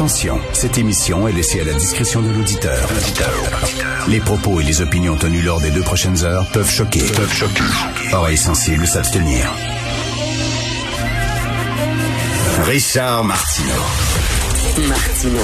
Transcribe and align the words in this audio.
Attention, 0.00 0.40
cette 0.54 0.78
émission 0.78 1.28
est 1.28 1.32
laissée 1.32 1.60
à 1.60 1.64
la 1.64 1.74
discrétion 1.74 2.22
de 2.22 2.30
l'auditeur. 2.30 2.88
Les 4.08 4.18
propos 4.18 4.58
et 4.58 4.64
les 4.64 4.80
opinions 4.80 5.14
tenues 5.14 5.42
lors 5.42 5.60
des 5.60 5.70
deux 5.70 5.82
prochaines 5.82 6.24
heures 6.24 6.46
peuvent 6.54 6.70
choquer. 6.70 7.02
Peuvent 7.02 7.30
choquer. 7.30 7.60
Oreilles 8.10 8.38
sensibles 8.38 8.86
s'abstenir. 8.86 9.52
Richard 12.64 13.24
Martineau. 13.24 13.74
Martino. 14.88 15.42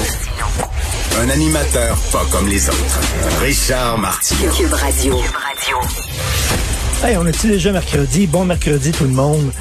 Un 1.21 1.29
animateur 1.29 1.99
pas 2.11 2.25
comme 2.33 2.49
les 2.49 2.67
autres. 2.71 3.01
Richard 3.43 3.99
Martineau. 3.99 4.51
Cube 4.53 4.73
Radio. 4.73 5.21
Hey, 7.05 7.19
on 7.19 7.27
est 7.27 7.47
déjà 7.47 7.73
mercredi? 7.73 8.27
Bon 8.27 8.47
mercredi 8.47 8.91
tout 8.91 9.05
le 9.05 9.11
monde. 9.11 9.53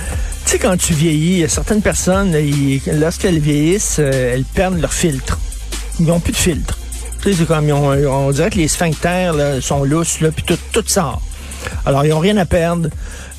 Tu 0.45 0.51
sais, 0.51 0.59
quand 0.59 0.77
tu 0.77 0.93
vieillis, 0.93 1.45
certaines 1.49 1.81
personnes, 1.81 2.33
ils- 2.35 2.81
lorsqu'elles 2.99 3.39
vieillissent, 3.39 3.97
euh, 3.99 4.33
elles 4.35 4.43
perdent 4.45 4.79
leur 4.79 4.93
filtre. 4.93 5.39
Ils 5.99 6.05
n'ont 6.05 6.19
plus 6.19 6.33
de 6.33 6.37
filtre. 6.37 6.77
Tu 7.21 7.31
sais, 7.31 7.39
c'est 7.39 7.45
comme, 7.47 7.67
ils 7.67 7.73
ont- 7.73 8.27
on 8.27 8.31
dirait 8.31 8.49
que 8.51 8.57
les 8.57 8.67
sphincters 8.67 9.33
là, 9.33 9.59
sont 9.59 9.83
lousses, 9.83 10.21
là, 10.21 10.29
puis 10.31 10.43
tout, 10.43 10.57
tout 10.71 10.83
sort. 10.85 11.21
Alors, 11.85 12.05
ils 12.05 12.09
n'ont 12.09 12.19
rien 12.19 12.37
à 12.37 12.45
perdre. 12.45 12.89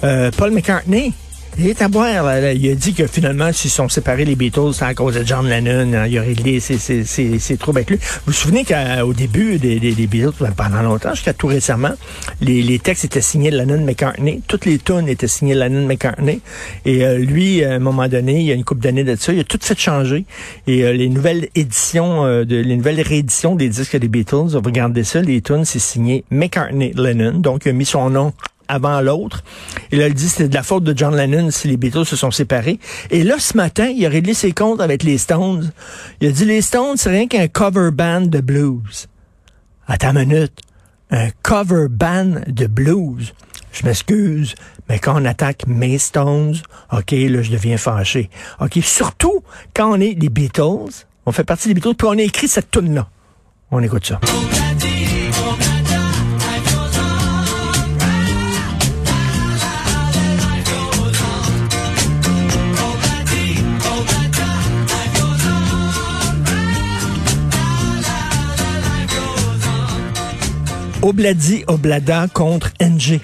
Euh, 0.02 0.30
Paul 0.36 0.50
McCartney, 0.50 1.12
il 1.58 1.68
est 1.68 1.82
à 1.82 1.88
boire. 1.88 2.24
là. 2.24 2.52
Il 2.52 2.70
a 2.70 2.74
dit 2.74 2.94
que 2.94 3.06
finalement, 3.06 3.52
s'ils 3.52 3.70
sont 3.70 3.88
séparés, 3.88 4.24
les 4.24 4.36
Beatles, 4.36 4.72
c'est 4.72 4.84
à 4.84 4.94
cause 4.94 5.14
de 5.14 5.24
John 5.24 5.48
Lennon. 5.48 5.92
hein, 5.94 6.06
il 6.06 6.18
a 6.18 6.22
réglé 6.22 6.60
ses, 6.60 6.78
ses, 6.78 7.04
ses, 7.04 7.38
ses 7.38 7.56
troubles 7.56 7.78
avec 7.78 7.90
lui. 7.90 7.96
Vous 7.96 8.20
vous 8.26 8.32
souvenez 8.32 8.64
qu'au 8.64 9.12
début 9.12 9.58
des, 9.58 9.80
des, 9.80 9.92
des 9.92 10.06
Beatles, 10.06 10.32
ben, 10.40 10.52
pendant 10.56 10.82
longtemps, 10.82 11.14
jusqu'à 11.14 11.32
tout 11.32 11.46
récemment, 11.46 11.92
les, 12.40 12.62
les 12.62 12.78
textes 12.78 13.04
étaient 13.04 13.20
signés 13.20 13.50
Lennon-McCartney. 13.50 14.42
Toutes 14.46 14.66
les 14.66 14.78
tunes 14.78 15.08
étaient 15.08 15.28
signées 15.28 15.54
Lennon-McCartney. 15.54 16.40
Et 16.84 17.04
euh, 17.04 17.18
lui, 17.18 17.64
à 17.64 17.74
un 17.74 17.78
moment 17.78 18.08
donné, 18.08 18.40
il 18.40 18.46
y 18.46 18.50
a 18.50 18.54
une 18.54 18.64
couple 18.64 18.82
d'années 18.82 19.04
de 19.04 19.16
ça, 19.16 19.32
il 19.32 19.40
a 19.40 19.44
tout 19.44 19.58
fait 19.60 19.78
changer. 19.78 20.24
Et 20.66 20.84
euh, 20.84 20.92
les 20.92 21.08
nouvelles 21.08 21.48
éditions, 21.54 22.24
euh, 22.24 22.44
de, 22.44 22.56
les 22.56 22.76
nouvelles 22.76 23.00
rééditions 23.00 23.54
des 23.54 23.68
disques 23.68 23.96
des 23.96 24.08
Beatles, 24.08 24.48
vous 24.52 24.60
regardez 24.64 25.04
ça, 25.04 25.20
les 25.22 25.40
tunes, 25.40 25.64
c'est 25.64 25.78
signé 25.78 26.24
McCartney-Lennon. 26.30 27.38
Donc, 27.38 27.62
il 27.64 27.70
a 27.70 27.72
mis 27.72 27.86
son 27.86 28.10
nom 28.10 28.32
avant 28.68 29.00
l'autre. 29.00 29.42
Et 29.90 29.96
là, 29.96 30.08
il 30.08 30.14
dit 30.14 30.28
c'était 30.28 30.48
de 30.48 30.54
la 30.54 30.62
faute 30.62 30.84
de 30.84 30.96
John 30.96 31.14
Lennon 31.16 31.50
si 31.50 31.68
les 31.68 31.76
Beatles 31.76 32.04
se 32.04 32.16
sont 32.16 32.30
séparés. 32.30 32.78
Et 33.10 33.22
là, 33.24 33.38
ce 33.38 33.56
matin, 33.56 33.86
il 33.86 34.04
a 34.06 34.08
réglé 34.08 34.34
ses 34.34 34.52
comptes 34.52 34.80
avec 34.80 35.02
les 35.02 35.18
Stones. 35.18 35.70
Il 36.20 36.28
a 36.28 36.32
dit, 36.32 36.44
les 36.44 36.62
Stones, 36.62 36.96
c'est 36.96 37.10
rien 37.10 37.26
qu'un 37.26 37.48
cover 37.48 37.90
band 37.92 38.22
de 38.22 38.40
blues. 38.40 39.08
Attends 39.86 40.10
une 40.16 40.28
minute. 40.28 40.60
Un 41.10 41.28
cover 41.42 41.86
band 41.88 42.40
de 42.46 42.66
blues. 42.66 43.32
Je 43.72 43.84
m'excuse, 43.84 44.54
mais 44.88 44.98
quand 44.98 45.20
on 45.20 45.24
attaque 45.26 45.66
mes 45.66 45.98
Stones, 45.98 46.56
OK, 46.92 47.10
là, 47.10 47.42
je 47.42 47.50
deviens 47.50 47.76
fâché. 47.76 48.30
OK, 48.60 48.78
surtout 48.82 49.42
quand 49.74 49.92
on 49.92 50.00
est 50.00 50.18
les 50.18 50.30
Beatles, 50.30 51.04
on 51.26 51.32
fait 51.32 51.44
partie 51.44 51.68
des 51.68 51.74
Beatles, 51.74 51.94
puis 51.94 52.08
on 52.08 52.18
a 52.18 52.22
écrit 52.22 52.48
cette 52.48 52.70
tune-là. 52.70 53.08
On 53.70 53.82
écoute 53.82 54.06
ça. 54.06 54.20
Obladi 71.06 71.62
Oblada 71.68 72.26
contre 72.26 72.72
NG. 72.80 73.20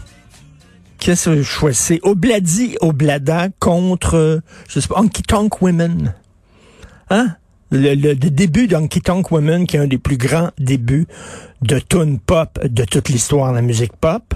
Qu'est-ce 1.00 1.30
que 1.30 1.36
je 1.38 1.42
choisis? 1.42 1.98
Obladi 2.05 2.76
Oblada 2.81 3.48
contre, 3.59 4.41
je 4.69 4.78
sais 4.78 4.87
pas, 4.87 5.00
Honky 5.00 5.25
Tonk 5.25 5.60
Women. 5.60 6.15
Hein? 7.10 7.34
Le 7.72 8.15
début 8.15 8.69
d'Honky 8.69 9.00
Tonk 9.00 9.32
Women, 9.32 9.66
qui 9.66 9.75
est 9.75 9.81
un 9.81 9.88
des 9.88 9.98
plus 9.98 10.16
grands 10.16 10.50
débuts 10.59 11.09
de 11.62 11.81
tune 11.81 12.21
pop 12.21 12.56
de 12.65 12.84
toute 12.84 13.09
l'histoire 13.09 13.50
de 13.50 13.56
la 13.56 13.62
musique 13.62 13.97
pop. 13.97 14.32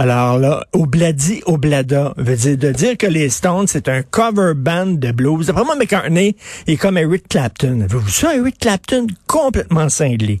Alors 0.00 0.38
là, 0.38 0.64
Obladi 0.74 1.42
Oblada 1.46 2.14
veut 2.16 2.36
dire 2.36 2.56
de 2.56 2.70
dire 2.70 2.96
que 2.96 3.08
les 3.08 3.28
Stones, 3.30 3.66
c'est 3.66 3.88
un 3.88 4.02
cover 4.02 4.52
band 4.54 4.86
de 4.86 5.10
blues. 5.10 5.48
D'après 5.48 5.64
moi, 5.64 5.74
McCartney 5.74 6.36
est 6.68 6.76
comme 6.76 6.96
Eric 6.96 7.28
Clapton. 7.28 7.80
Avez-vous 7.80 8.08
ça, 8.08 8.36
Eric 8.36 8.60
Clapton? 8.60 9.08
Complètement 9.26 9.88
cinglé. 9.88 10.40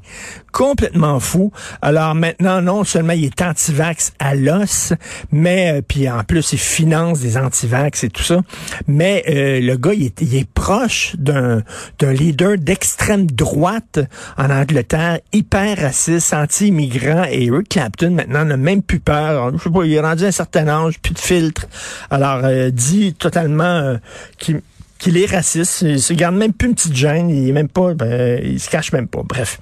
Complètement 0.52 1.18
fou. 1.18 1.50
Alors 1.82 2.14
maintenant, 2.14 2.62
non 2.62 2.84
seulement 2.84 3.14
il 3.14 3.24
est 3.24 3.42
anti-vax 3.42 4.12
à 4.20 4.36
l'os, 4.36 4.92
mais 5.32 5.78
euh, 5.78 5.82
puis 5.86 6.08
en 6.08 6.22
plus, 6.22 6.52
il 6.52 6.58
finance 6.58 7.18
des 7.18 7.36
anti-vax 7.36 8.04
et 8.04 8.10
tout 8.10 8.22
ça. 8.22 8.40
Mais 8.86 9.24
euh, 9.28 9.60
le 9.60 9.76
gars, 9.76 9.92
il 9.92 10.06
est, 10.06 10.20
il 10.22 10.36
est 10.36 10.48
proche 10.48 11.16
d'un 11.18 11.62
d'un 11.98 12.12
leader 12.12 12.58
d'extrême 12.58 13.26
droite 13.26 13.98
en 14.36 14.50
Angleterre, 14.50 15.18
hyper 15.32 15.78
raciste, 15.78 16.32
anti-immigrant. 16.32 17.24
Et 17.28 17.46
Eric 17.46 17.70
Clapton, 17.70 18.10
maintenant, 18.10 18.44
n'a 18.44 18.56
même 18.56 18.82
plus 18.82 19.00
peur. 19.00 19.47
Je 19.56 19.62
sais 19.62 19.70
pas, 19.70 19.84
il 19.84 19.92
est 19.92 20.00
rendu 20.00 20.24
un 20.24 20.30
certain 20.30 20.68
âge, 20.68 20.98
plus 21.00 21.14
de 21.14 21.18
filtre. 21.18 21.66
Alors, 22.10 22.44
euh, 22.44 22.70
dit 22.70 23.14
totalement 23.14 23.64
euh, 23.64 23.96
qu'il 24.38 25.16
est 25.16 25.26
raciste. 25.30 25.82
Il 25.82 26.00
se 26.00 26.12
garde 26.12 26.34
même 26.34 26.52
plus 26.52 26.68
une 26.68 26.74
petite 26.74 26.94
gêne. 26.96 27.30
Il 27.30 27.48
est 27.48 27.52
même 27.52 27.68
pas, 27.68 27.94
ben, 27.94 28.40
il 28.44 28.60
se 28.60 28.68
cache 28.70 28.92
même 28.92 29.08
pas. 29.08 29.22
Bref. 29.24 29.60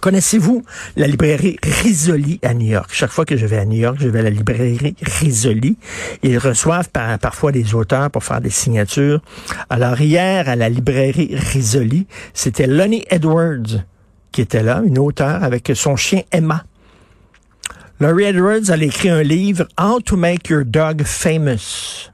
Connaissez-vous 0.00 0.64
la 0.96 1.06
librairie 1.06 1.58
Risoli 1.62 2.40
à 2.42 2.54
New 2.54 2.66
York? 2.68 2.90
Chaque 2.92 3.10
fois 3.10 3.24
que 3.24 3.36
je 3.36 3.46
vais 3.46 3.58
à 3.58 3.64
New 3.64 3.78
York, 3.78 3.96
je 4.00 4.08
vais 4.08 4.20
à 4.20 4.22
la 4.22 4.30
librairie 4.30 4.96
Risoli. 5.00 5.76
Ils 6.22 6.38
reçoivent 6.38 6.88
par- 6.90 7.18
parfois 7.18 7.52
des 7.52 7.74
auteurs 7.74 8.10
pour 8.10 8.24
faire 8.24 8.40
des 8.40 8.50
signatures. 8.50 9.20
Alors 9.70 10.00
hier, 10.00 10.48
à 10.48 10.56
la 10.56 10.68
librairie 10.68 11.34
Risoli, 11.36 12.06
c'était 12.34 12.66
Lonnie 12.66 13.04
Edwards 13.10 13.84
qui 14.32 14.40
était 14.42 14.62
là, 14.62 14.82
une 14.84 14.98
auteure 14.98 15.42
avec 15.44 15.70
son 15.74 15.96
chien 15.96 16.22
Emma. 16.32 16.64
Laurie 17.98 18.24
Edwards, 18.24 18.70
elle 18.70 18.82
écrit 18.82 19.08
un 19.08 19.22
livre, 19.22 19.66
How 19.80 20.00
to 20.00 20.18
Make 20.18 20.50
Your 20.50 20.66
Dog 20.66 21.02
Famous. 21.04 22.10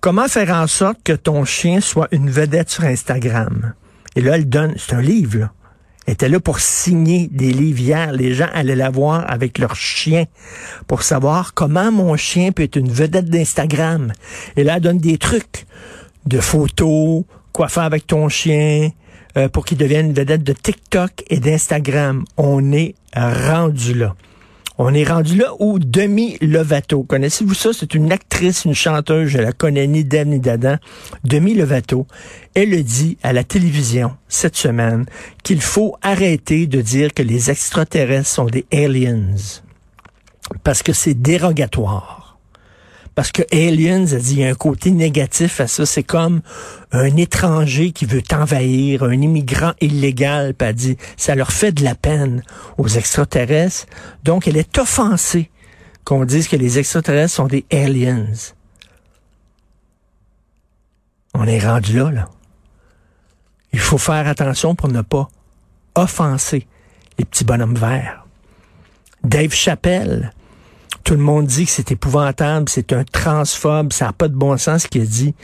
Comment 0.00 0.26
faire 0.26 0.50
en 0.50 0.66
sorte 0.66 0.98
que 1.04 1.12
ton 1.12 1.44
chien 1.44 1.80
soit 1.80 2.08
une 2.10 2.28
vedette 2.28 2.70
sur 2.70 2.82
Instagram? 2.82 3.74
Et 4.16 4.20
là, 4.20 4.34
elle 4.34 4.48
donne, 4.48 4.74
c'est 4.76 4.94
un 4.94 5.00
livre, 5.00 5.38
là. 5.38 5.52
Elle 6.06 6.14
était 6.14 6.28
là 6.28 6.40
pour 6.40 6.58
signer 6.58 7.28
des 7.30 7.52
livres 7.52 7.78
hier. 7.78 8.10
Les 8.10 8.34
gens 8.34 8.48
allaient 8.52 8.74
la 8.74 8.90
voir 8.90 9.24
avec 9.30 9.58
leur 9.58 9.76
chien 9.76 10.24
pour 10.88 11.04
savoir 11.04 11.54
comment 11.54 11.92
mon 11.92 12.16
chien 12.16 12.50
peut 12.50 12.64
être 12.64 12.76
une 12.76 12.90
vedette 12.90 13.30
d'Instagram. 13.30 14.12
Et 14.56 14.64
là, 14.64 14.78
elle 14.78 14.82
donne 14.82 14.98
des 14.98 15.18
trucs 15.18 15.66
de 16.26 16.40
photos, 16.40 17.22
quoi 17.52 17.68
faire 17.68 17.84
avec 17.84 18.08
ton 18.08 18.28
chien, 18.28 18.90
euh, 19.36 19.48
pour 19.48 19.64
qu'il 19.64 19.78
devienne 19.78 20.06
une 20.06 20.14
vedette 20.14 20.42
de 20.42 20.52
TikTok 20.52 21.22
et 21.28 21.38
d'Instagram. 21.38 22.24
On 22.36 22.72
est 22.72 22.96
rendu 23.14 23.94
là. 23.94 24.16
On 24.76 24.92
est 24.92 25.04
rendu 25.04 25.36
là 25.36 25.52
où 25.60 25.78
Demi 25.78 26.36
Lovato, 26.40 27.04
connaissez-vous 27.04 27.54
ça? 27.54 27.70
C'est 27.72 27.94
une 27.94 28.10
actrice, 28.10 28.64
une 28.64 28.74
chanteuse, 28.74 29.28
je 29.28 29.38
la 29.38 29.52
connais 29.52 29.86
ni 29.86 30.04
d'elle 30.04 30.28
ni 30.28 30.40
d'Adam. 30.40 30.78
Demi 31.22 31.54
Lovato, 31.54 32.08
elle 32.54 32.82
dit 32.82 33.16
à 33.22 33.32
la 33.32 33.44
télévision 33.44 34.16
cette 34.28 34.56
semaine 34.56 35.06
qu'il 35.44 35.60
faut 35.60 35.96
arrêter 36.02 36.66
de 36.66 36.80
dire 36.80 37.14
que 37.14 37.22
les 37.22 37.52
extraterrestres 37.52 38.28
sont 38.28 38.46
des 38.46 38.66
aliens. 38.72 39.36
Parce 40.64 40.82
que 40.82 40.92
c'est 40.92 41.14
dérogatoire. 41.14 42.23
Parce 43.14 43.30
que 43.30 43.42
Aliens, 43.52 44.06
elle 44.06 44.20
dit, 44.20 44.32
il 44.32 44.40
y 44.40 44.44
a 44.44 44.48
un 44.48 44.54
côté 44.54 44.90
négatif 44.90 45.60
à 45.60 45.68
ça. 45.68 45.86
C'est 45.86 46.02
comme 46.02 46.42
un 46.90 47.16
étranger 47.16 47.92
qui 47.92 48.06
veut 48.06 48.22
t'envahir, 48.22 49.04
un 49.04 49.12
immigrant 49.12 49.72
illégal. 49.80 50.54
Elle 50.58 50.74
dit, 50.74 50.96
ça 51.16 51.34
leur 51.34 51.52
fait 51.52 51.72
de 51.72 51.84
la 51.84 51.94
peine 51.94 52.42
aux 52.76 52.88
extraterrestres. 52.88 53.86
Donc, 54.24 54.48
elle 54.48 54.56
est 54.56 54.78
offensée 54.78 55.50
qu'on 56.04 56.24
dise 56.24 56.48
que 56.48 56.56
les 56.56 56.78
extraterrestres 56.78 57.34
sont 57.34 57.46
des 57.46 57.64
aliens. 57.72 58.26
On 61.34 61.46
est 61.46 61.64
rendu 61.64 61.96
là, 61.96 62.10
là. 62.10 62.28
Il 63.72 63.80
faut 63.80 63.98
faire 63.98 64.26
attention 64.28 64.74
pour 64.74 64.88
ne 64.88 65.02
pas 65.02 65.28
offenser 65.94 66.66
les 67.18 67.24
petits 67.24 67.44
bonhommes 67.44 67.74
verts. 67.74 68.24
Dave 69.24 69.52
Chappelle, 69.52 70.32
tout 71.04 71.14
le 71.14 71.20
monde 71.20 71.46
dit 71.46 71.66
que 71.66 71.70
c'est 71.70 71.92
épouvantable, 71.92 72.68
c'est 72.68 72.92
un 72.92 73.04
transphobe, 73.04 73.92
ça 73.92 74.06
n'a 74.06 74.12
pas 74.12 74.28
de 74.28 74.34
bon 74.34 74.56
sens 74.56 74.82
ce 74.82 74.88
qu'il 74.88 75.06
dit. 75.06 75.34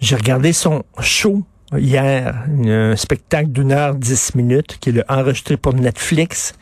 J'ai 0.00 0.16
regardé 0.16 0.52
son 0.52 0.82
show 0.98 1.42
hier, 1.76 2.44
un 2.66 2.96
spectacle 2.96 3.50
d'une 3.50 3.72
heure 3.72 3.94
dix 3.94 4.34
minutes 4.34 4.78
qu'il 4.80 5.04
a 5.06 5.20
enregistré 5.20 5.56
pour 5.56 5.74
Netflix, 5.74 6.54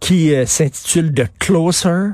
qui 0.00 0.34
euh, 0.34 0.46
s'intitule 0.46 1.12
The 1.12 1.26
Closer. 1.38 2.10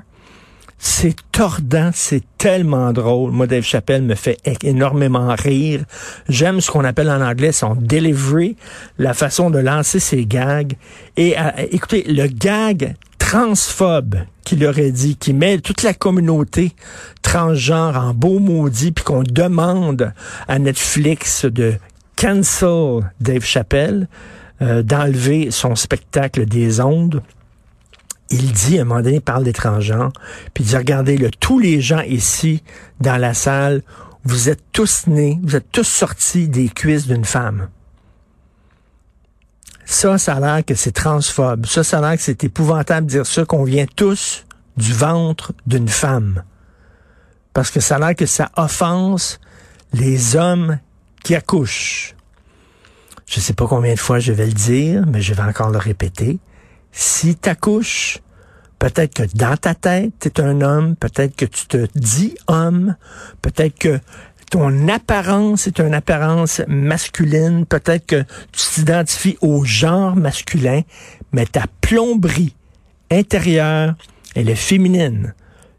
C'est 0.79 1.17
tordant, 1.33 1.91
c'est 1.95 2.23
tellement 2.37 2.93
drôle. 2.93 3.31
Moi, 3.31 3.47
Dave 3.47 3.63
Chappelle 3.63 4.03
me 4.03 4.15
fait 4.15 4.39
énormément 4.63 5.35
rire. 5.39 5.85
J'aime 6.29 6.61
ce 6.61 6.71
qu'on 6.71 6.85
appelle 6.85 7.09
en 7.09 7.23
anglais 7.23 7.53
son 7.53 7.75
delivery, 7.75 8.57
la 8.99 9.15
façon 9.15 9.49
de 9.49 9.59
lancer 9.59 9.99
ses 9.99 10.27
gags. 10.27 10.75
Et 11.17 11.39
euh, 11.39 11.51
écoutez, 11.71 12.05
le 12.07 12.27
gag 12.27 12.97
transphobe 13.25 14.17
qu'il 14.45 14.65
aurait 14.67 14.91
dit, 14.91 15.17
qui 15.17 15.33
met 15.33 15.59
toute 15.59 15.83
la 15.83 15.95
communauté 15.95 16.73
transgenre 17.23 17.97
en 17.97 18.13
beau 18.13 18.39
maudit, 18.39 18.93
puis 18.93 19.03
qu'on 19.03 19.23
demande 19.23 20.13
à 20.47 20.59
Netflix 20.59 21.47
de 21.47 21.75
cancel 22.17 23.11
Dave 23.21 23.43
Chappelle, 23.43 24.09
euh, 24.61 24.83
d'enlever 24.83 25.51
son 25.51 25.75
spectacle 25.75 26.45
des 26.45 26.81
ondes. 26.81 27.23
Il 28.29 28.53
dit, 28.53 28.79
à 28.79 28.83
un 28.83 28.85
moment 28.85 29.01
donné, 29.01 29.17
il 29.17 29.23
parle 29.23 29.45
des 29.45 29.55
transgenres, 29.55 30.13
puis 30.53 30.63
il 30.63 30.67
dit, 30.69 30.77
regardez, 30.77 31.17
là, 31.17 31.29
tous 31.41 31.59
les 31.59 31.81
gens 31.81 32.03
ici, 32.03 32.63
dans 33.01 33.17
la 33.17 33.33
salle, 33.33 33.83
vous 34.25 34.51
êtes 34.51 34.63
tous 34.73 35.07
nés, 35.07 35.41
vous 35.43 35.57
êtes 35.57 35.73
tous 35.73 35.89
sortis 35.89 36.49
des 36.49 36.69
cuisses 36.69 37.07
d'une 37.07 37.25
femme. 37.25 37.69
Ça, 39.85 40.19
ça 40.19 40.35
a 40.35 40.41
l'air 40.41 40.65
que 40.65 40.75
c'est 40.75 40.93
transphobe. 40.93 41.67
Ça, 41.67 41.85
ça 41.85 41.99
a 41.99 42.01
l'air 42.01 42.17
que 42.17 42.23
c'est 42.23 42.43
épouvantable 42.45 43.07
de 43.07 43.13
dire 43.13 43.27
ça, 43.27 43.45
qu'on 43.45 43.65
vient 43.65 43.87
tous 43.97 44.45
du 44.77 44.93
ventre 44.93 45.53
d'une 45.67 45.89
femme. 45.89 46.43
Parce 47.53 47.71
que 47.71 47.81
ça 47.81 47.97
a 47.97 47.99
l'air 47.99 48.15
que 48.17 48.27
ça 48.27 48.51
offense 48.57 49.39
les 49.93 50.37
hommes 50.37 50.79
qui 51.23 51.35
accouchent. 51.35 52.15
Je 53.27 53.41
sais 53.41 53.53
pas 53.53 53.67
combien 53.67 53.95
de 53.95 53.99
fois 53.99 54.19
je 54.19 54.33
vais 54.33 54.47
le 54.47 54.53
dire, 54.53 55.05
mais 55.07 55.23
je 55.23 55.35
vais 55.35 55.43
encore 55.43 55.71
le 55.71 55.79
répéter. 55.79 56.39
Si 56.93 57.37
t'accouches, 57.37 58.19
peut-être 58.79 59.15
que 59.15 59.37
dans 59.37 59.57
ta 59.57 59.75
tête, 59.75 60.13
tu 60.21 60.29
es 60.29 60.41
un 60.41 60.61
homme, 60.61 60.97
peut-être 60.97 61.35
que 61.37 61.47
tu 61.47 61.67
te 61.67 61.87
dis 61.95 62.35
homme, 62.47 62.97
peut-être 63.41 63.79
que 63.79 64.01
ton 64.51 64.89
apparence 64.89 65.67
est 65.67 65.81
une 65.81 65.95
apparence 65.95 66.63
masculine, 66.69 67.67
peut-être 67.67 68.07
que 68.07 68.23
tu 68.53 68.63
t'identifies 68.75 69.37
au 69.41 69.65
genre 69.65 70.17
masculin, 70.17 70.83
mais 71.33 71.47
ta 71.47 71.65
plomberie 71.81 72.55
intérieure, 73.11 73.95
elle 74.35 74.49
est 74.49 74.55
féminine. 74.55 75.35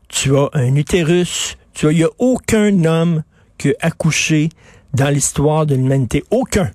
Tu 0.08 0.36
as 0.38 0.50
un 0.54 0.76
utérus, 0.76 1.58
tu 1.74 1.88
as, 1.88 1.92
il 1.92 1.98
n'y 1.98 2.04
a 2.04 2.10
aucun 2.20 2.86
homme 2.86 3.24
qui 3.58 3.70
a 3.70 3.74
accouché 3.82 4.50
dans 4.94 5.10
l'histoire 5.10 5.66
de 5.66 5.76
l'humanité. 5.76 6.24
Aucun. 6.32 6.72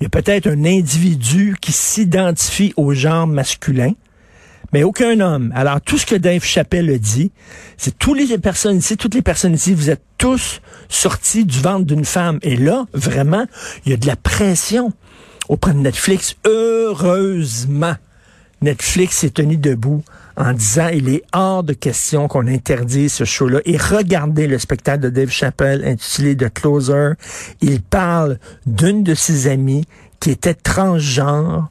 Il 0.00 0.04
y 0.04 0.06
a 0.06 0.10
peut-être 0.10 0.48
un 0.48 0.64
individu 0.64 1.56
qui 1.60 1.72
s'identifie 1.72 2.74
au 2.76 2.92
genre 2.92 3.26
masculin, 3.26 3.92
mais 4.72 4.82
aucun 4.82 5.20
homme. 5.20 5.52
Alors, 5.54 5.80
tout 5.80 5.98
ce 5.98 6.06
que 6.06 6.14
Dave 6.14 6.42
Chappelle 6.44 6.90
a 6.90 6.98
dit, 6.98 7.30
c'est 7.76 7.98
toutes 7.98 8.18
les 8.18 8.38
personnes 8.38 8.78
ici, 8.78 8.96
toutes 8.96 9.14
les 9.14 9.22
personnes 9.22 9.54
ici, 9.54 9.74
vous 9.74 9.90
êtes 9.90 10.02
tous 10.18 10.60
sortis 10.88 11.44
du 11.44 11.60
ventre 11.60 11.84
d'une 11.84 12.04
femme. 12.04 12.38
Et 12.42 12.56
là, 12.56 12.86
vraiment, 12.92 13.46
il 13.84 13.90
y 13.90 13.94
a 13.94 13.98
de 13.98 14.06
la 14.06 14.16
pression 14.16 14.92
auprès 15.48 15.72
de 15.72 15.78
Netflix. 15.78 16.36
Heureusement, 16.46 17.94
Netflix 18.62 19.18
s'est 19.18 19.30
tenu 19.30 19.56
debout 19.56 20.02
en 20.36 20.52
disant 20.52 20.88
il 20.88 21.08
est 21.08 21.22
hors 21.32 21.62
de 21.62 21.72
question 21.72 22.28
qu'on 22.28 22.46
interdise 22.46 23.12
ce 23.12 23.24
show-là. 23.24 23.60
Et 23.64 23.76
regardez 23.76 24.46
le 24.46 24.58
spectacle 24.58 25.00
de 25.00 25.10
Dave 25.10 25.30
Chappelle 25.30 25.84
intitulé 25.84 26.36
The 26.36 26.52
Closer. 26.52 27.12
Il 27.60 27.82
parle 27.82 28.38
d'une 28.64 29.02
de 29.02 29.14
ses 29.14 29.48
amies 29.48 29.84
qui 30.20 30.30
était 30.30 30.54
transgenre, 30.54 31.68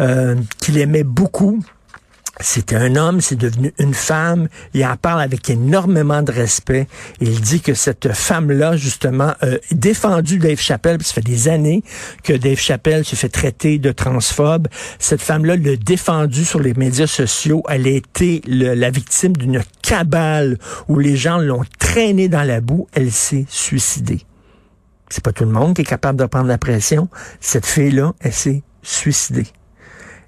euh, 0.00 0.34
qu'il 0.58 0.78
aimait 0.78 1.04
beaucoup 1.04 1.62
c'était 2.40 2.76
un 2.76 2.96
homme, 2.96 3.20
c'est 3.20 3.36
devenu 3.36 3.72
une 3.78 3.94
femme. 3.94 4.48
Il 4.74 4.84
en 4.84 4.96
parle 4.96 5.20
avec 5.20 5.48
énormément 5.50 6.22
de 6.22 6.32
respect. 6.32 6.86
Il 7.20 7.40
dit 7.40 7.60
que 7.60 7.74
cette 7.74 8.12
femme-là, 8.12 8.76
justement, 8.76 9.34
a 9.40 9.46
défendu 9.72 10.38
Dave 10.38 10.58
Chappelle. 10.58 11.02
ça 11.02 11.14
fait 11.14 11.20
des 11.20 11.48
années 11.48 11.82
que 12.24 12.32
Dave 12.32 12.58
Chappelle 12.58 13.04
se 13.04 13.16
fait 13.16 13.28
traiter 13.28 13.78
de 13.78 13.92
transphobe. 13.92 14.68
Cette 14.98 15.20
femme-là 15.20 15.56
l'a 15.56 15.76
défendu 15.76 16.44
sur 16.44 16.60
les 16.60 16.74
médias 16.74 17.06
sociaux. 17.06 17.62
Elle 17.68 17.86
a 17.86 17.90
été 17.90 18.42
la 18.46 18.90
victime 18.90 19.36
d'une 19.36 19.62
cabale 19.82 20.58
où 20.88 20.98
les 20.98 21.16
gens 21.16 21.38
l'ont 21.38 21.64
traînée 21.78 22.28
dans 22.28 22.44
la 22.44 22.60
boue. 22.60 22.88
Elle 22.92 23.12
s'est 23.12 23.46
suicidée. 23.48 24.20
C'est 25.08 25.24
pas 25.24 25.32
tout 25.32 25.44
le 25.44 25.50
monde 25.50 25.74
qui 25.74 25.82
est 25.82 25.84
capable 25.84 26.18
de 26.18 26.26
prendre 26.26 26.46
la 26.46 26.58
pression. 26.58 27.08
Cette 27.40 27.66
fille-là, 27.66 28.14
elle 28.20 28.32
s'est 28.32 28.62
suicidée. 28.82 29.46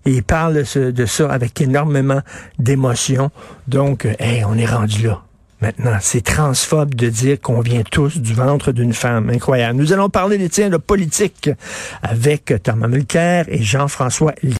Il 0.04 0.22
parle 0.22 0.64
de 0.74 1.06
ça 1.06 1.30
avec 1.30 1.60
énormément 1.60 2.20
d'émotion. 2.58 3.30
Donc, 3.68 4.06
euh, 4.06 4.14
on 4.46 4.58
est 4.58 4.66
rendu 4.66 5.06
là. 5.06 5.22
Maintenant, 5.62 5.96
c'est 6.00 6.22
transphobe 6.22 6.96
de 6.96 7.08
dire 7.08 7.40
qu'on 7.40 7.60
vient 7.60 7.84
tous 7.88 8.18
du 8.18 8.34
ventre 8.34 8.72
d'une 8.72 8.92
femme. 8.92 9.30
Incroyable. 9.30 9.78
Nous 9.78 9.92
allons 9.92 10.08
parler 10.08 10.36
des 10.36 10.48
tiens 10.48 10.70
de 10.70 10.76
politique 10.76 11.50
avec 12.02 12.52
Thomas 12.64 12.88
Mulcair 12.88 13.44
et 13.46 13.62
Jean-François 13.62 14.34